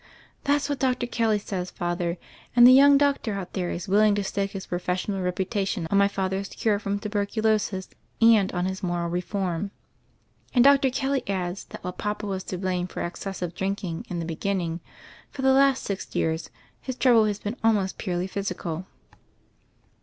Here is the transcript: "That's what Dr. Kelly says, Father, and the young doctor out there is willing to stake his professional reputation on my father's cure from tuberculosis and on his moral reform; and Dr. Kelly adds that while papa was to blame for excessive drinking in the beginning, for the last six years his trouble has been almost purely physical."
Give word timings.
"That's 0.45 0.67
what 0.67 0.79
Dr. 0.79 1.05
Kelly 1.05 1.37
says, 1.37 1.69
Father, 1.69 2.17
and 2.55 2.65
the 2.65 2.73
young 2.73 2.97
doctor 2.97 3.35
out 3.35 3.53
there 3.53 3.69
is 3.69 3.87
willing 3.87 4.15
to 4.15 4.23
stake 4.23 4.49
his 4.53 4.65
professional 4.65 5.21
reputation 5.21 5.85
on 5.91 5.97
my 5.99 6.07
father's 6.07 6.49
cure 6.49 6.79
from 6.79 6.97
tuberculosis 6.97 7.87
and 8.19 8.51
on 8.51 8.65
his 8.65 8.81
moral 8.81 9.09
reform; 9.11 9.69
and 10.55 10.63
Dr. 10.63 10.89
Kelly 10.89 11.21
adds 11.27 11.65
that 11.65 11.83
while 11.83 11.93
papa 11.93 12.25
was 12.25 12.43
to 12.45 12.57
blame 12.57 12.87
for 12.87 13.03
excessive 13.05 13.53
drinking 13.53 14.07
in 14.09 14.17
the 14.17 14.25
beginning, 14.25 14.79
for 15.29 15.43
the 15.43 15.53
last 15.53 15.83
six 15.83 16.15
years 16.15 16.49
his 16.81 16.95
trouble 16.95 17.25
has 17.25 17.37
been 17.37 17.55
almost 17.63 17.99
purely 17.99 18.25
physical." 18.25 18.87